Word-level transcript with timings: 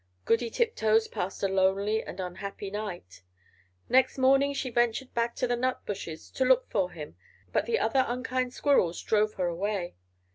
Goody 0.25 0.49
Tiptoes 0.49 1.07
passed 1.07 1.43
a 1.43 1.47
lonely 1.47 2.01
and 2.03 2.19
unhappy 2.19 2.71
night. 2.71 3.21
Next 3.87 4.17
morning 4.17 4.51
she 4.51 4.71
ventured 4.71 5.13
back 5.13 5.35
to 5.35 5.45
the 5.45 5.55
nut 5.55 5.85
bushes 5.85 6.31
to 6.31 6.43
look 6.43 6.67
for 6.71 6.89
him; 6.89 7.17
but 7.53 7.67
the 7.67 7.77
other 7.77 8.03
unkind 8.07 8.51
squirrels 8.55 8.99
drove 9.03 9.35
her 9.35 9.45
away. 9.45 9.93